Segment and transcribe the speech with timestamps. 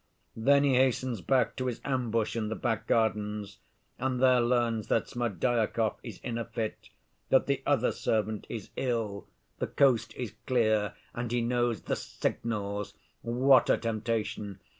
[0.35, 3.59] Then he hastens back to his ambush in the back gardens,
[3.99, 6.89] and there learns that Smerdyakov is in a fit,
[7.29, 13.77] that the other servant is ill—the coast is clear and he knows the 'signals'—what a
[13.77, 14.59] temptation!